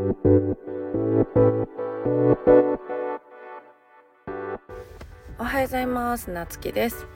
[0.00, 0.02] お
[5.44, 6.30] はようございます。
[6.30, 7.06] なつきです。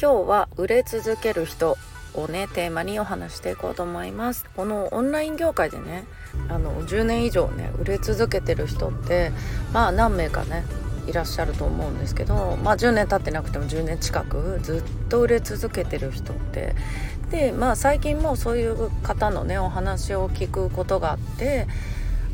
[0.00, 1.76] 今日は売れ続ける人
[2.14, 4.44] をねテーマにお話していこうと思います。
[4.56, 6.04] このオンライン業界でね
[6.48, 9.30] あの10年以上ね売れ続けてる人って
[9.72, 10.64] まあ何名かね
[11.06, 16.74] いらっしゃると思うんですけどまあ10年経ってなくても10年近くずっと売れ続けてる人って。
[17.30, 21.66] でまあ最近もそういう方のねお話を聞くことがあって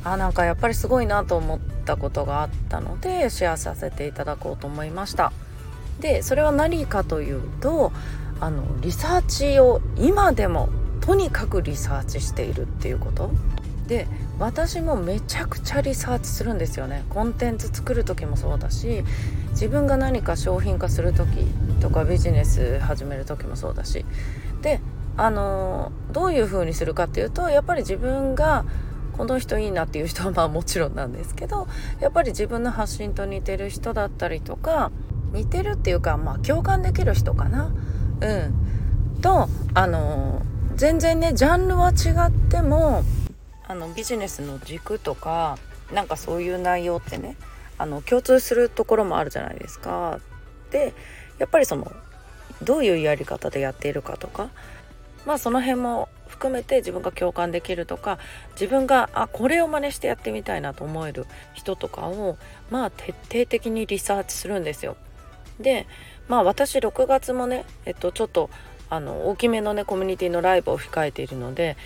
[0.05, 5.33] あなんかやっぱりすごいなと思ったことがあったのでシェアさせていただこうと思いました。
[6.01, 7.93] でそれは何かというと
[8.41, 10.69] あのリサーチを今でも
[11.01, 13.31] とにかくリサーチしているっていうこと。
[13.87, 14.07] で
[14.39, 17.05] 私もめちゃくちゃリサーチするんですよね。
[17.11, 19.05] コンテンツ作る時もそうだし
[19.51, 21.47] 自分が何か商品化する時
[21.81, 24.05] とかビジネス始める時もそうだし。
[24.63, 24.81] で
[25.17, 28.65] あのどういう風にするかっていうとやっぱり自分が
[29.23, 31.69] この人いいなっていう人はまあもちろんなんですけど
[32.01, 34.91] やっぱり自分の発信と似てる人だったりとか
[35.33, 37.73] 似てるっていうかまあ共感できる人かな
[38.21, 40.43] うんとあの
[40.75, 43.05] 全然ねジャンルは違っても
[43.69, 45.57] あのビジネスの軸とか
[45.95, 47.37] なんかそういう内容ってね
[47.79, 50.19] あの共通するところもあるじゃないですか。
[50.73, 50.95] で
[51.39, 51.93] やっぱりその
[52.61, 54.51] どういうやり方でやっているかとか
[55.25, 56.09] まあその辺も
[56.43, 58.19] 含めて自分が共感できるとか
[58.53, 62.37] 自分があこれを真似してやってみたいなと思える人とかを
[62.69, 64.97] まあ徹底的にリサーチするんですよ。
[65.61, 65.87] で
[66.27, 68.51] まあ私6月もねえっとちょっと
[68.91, 71.77] あの大きめのねコミュニティのライブを控えているので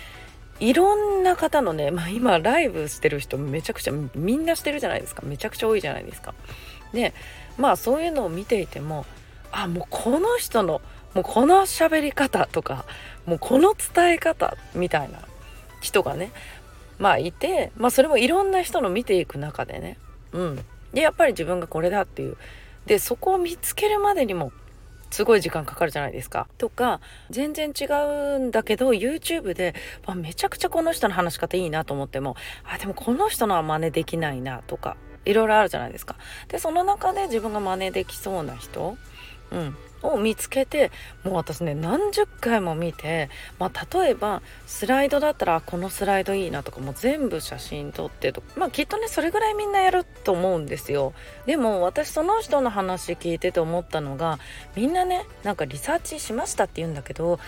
[0.59, 6.33] いろんな方のね、まあ、今ライブしてる人めちゃくちゃみんなしてるじゃないですかめちゃくちゃ多いじゃないですか。
[6.93, 7.13] で
[7.59, 9.05] まあそういうのを見ていても
[9.51, 10.81] あもうこの人の
[11.13, 12.85] もうこの喋り方とか
[13.25, 15.19] もうこの伝え方みたいな
[15.81, 16.31] 人がね
[16.99, 19.97] まあいて、まあ、それもいろんな人の見ていく中でね
[20.33, 22.37] うんでやっぱり自分がこれだっていう
[22.85, 24.51] でそこを見つけるまでにも
[25.09, 26.47] すごい時間かかるじゃないですか。
[26.57, 26.99] とか
[27.29, 29.73] 全然違うんだけど YouTube で、
[30.05, 36.15] まあ、めちゃくちゃこの人の話し方いいなと思ってもあでもこの人のは真似できないなとかいろいろあるじゃないですか。
[36.47, 38.97] でその中で自分が真似できそうな人、
[39.51, 40.91] うん、を見つけて
[41.23, 51.13] もう私ね何十回も見て、まあ、例えばスライドだったらこのスライドいいなとかもう全部写真撮ってとまあきっとねそれぐらいみんなやると思うんですよ。
[51.45, 54.39] でも私その人の話聞いてて思ったのが
[54.75, 57.39] みんなねなんかリサーチしましたって言うんだけど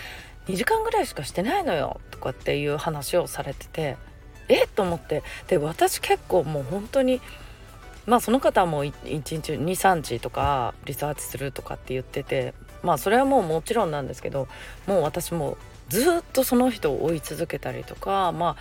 [0.46, 3.96] 2時間ぐらいしかしてないのよとかっていう話をされてて
[4.48, 5.22] えっと思って。
[5.48, 7.20] で私結構もう本当に
[8.06, 14.48] まあその方はもう1日23日とかリサーチするとかって言っててまあそれはもうもちろんなんですけど
[14.86, 15.56] もう私も
[15.88, 18.56] ずっとその人を追い続けたりとかまあ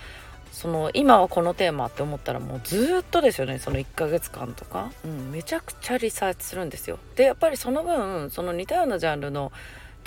[0.52, 6.98] その今はこのテーマって思ったらもうずっとですよねその1ヶ月間とか、うん、めちゃくちゃリサーチするんですよ。
[7.16, 9.52] でやっぱりその分その似たようなジャンルの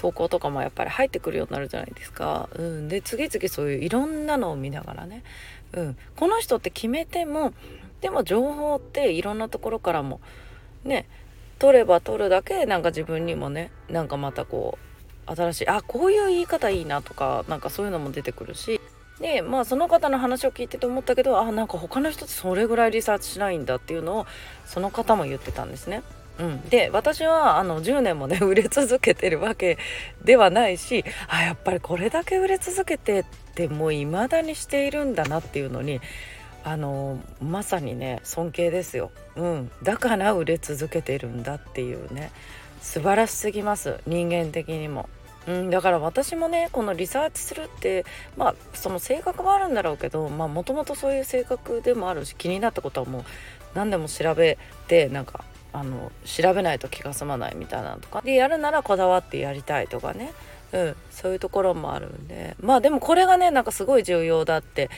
[0.03, 2.49] 投稿とかもやっぱり入ってくるようになるじゃないですか。
[2.57, 5.23] うん、で次々そういういろんなのを見ながらね、
[5.75, 7.55] うん、この人って決めても
[8.01, 10.21] でも情報っていろんなところからも
[10.83, 11.07] ね
[11.61, 14.77] 取れば取るだけなんか自分にもねなんかまたこ
[15.29, 18.81] う新しいあこういう言い方いいなとかなんかそういうのも出てくるし
[19.21, 24.27] でまあその方の話を聞いてて思ったけどあなんか他の人ってそれぐらいリサーチしないんだっていうのを
[24.67, 26.03] その方も言ってたんですね。
[26.43, 29.79] うん、で私はあの10年もね 売れ続けてるわけ
[30.25, 36.01] ではないしあやっぱりこれだけ売れ続けてってもう未だにしているんだなっていうのに
[36.65, 42.31] あのまさにね尊敬ですよ、うん、だから売れ続けてるんだっていうね。
[42.83, 44.01] 素晴らしすぎます。
[44.07, 45.09] 人間的にも。
[45.47, 48.05] うん、だから私もねこのリサーチするって
[48.37, 53.25] まあその性格もあるんだろうけどもともとそういう性格でもあるし気になったことはもう
[53.75, 58.21] 何でも調べてなんかあの調べないと気が済まないみたいなとか。
[58.23, 60.33] でやるならこだわってやりたいとかね、
[60.73, 62.57] うん、そういうところもあるんで。
[62.61, 64.91] まあでもこれがねなんかすごい重要だって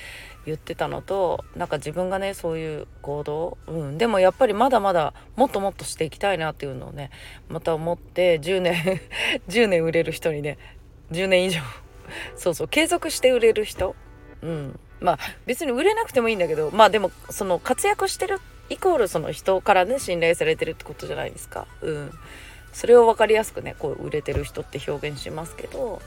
[0.46, 7.10] 言ってたのとなんか自分がねそういう行動、うん、でもやっぱりまだまだもっともっとしていきたいなっていうのをね
[7.48, 9.00] また思って10年
[9.48, 10.58] 10年売れる人にね
[11.12, 11.60] 10年以上
[12.36, 13.94] そうそう継続して売れる人、
[14.42, 21.66] うん、まあ別に売れなくてもいいんだけどまあでもその活躍してるってイコールその人からね信頼されてるってことじゃないですか。
[21.82, 22.10] うん、
[22.72, 26.00] それを分かりやすくねこう売れてる人って表現しますけど。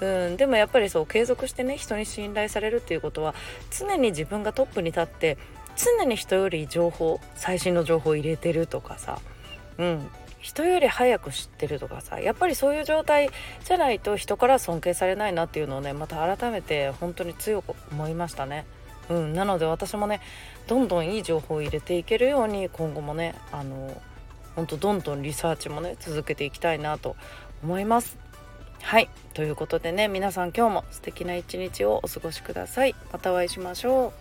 [0.00, 3.34] うん、でもやっぱりそう継続してね人に信頼されるっていうことは
[3.76, 5.38] 常に自分がトップに立って
[5.76, 9.18] 常に人より情報最新の情報を入れてるとかさ、
[9.76, 10.08] うん、
[10.40, 12.20] 人より早く知ってるとかさ。
[12.20, 13.30] やっぱりそういう状態
[13.64, 18.66] じゃないと人から尊敬されないなっていうのをねまた改めて本当に強く思いましたね。
[19.10, 20.20] うん、なので私もね
[20.66, 24.00] どんどんいい情報を入れていけるように今後もねあの
[24.54, 27.16] ほんとどんどんリサーチもね続けていきたいなと
[27.62, 28.18] 思います。
[28.82, 32.94] はいということでね皆さん今日も素敵な一日をお過ごしください。
[33.12, 34.12] またお会いしましょう。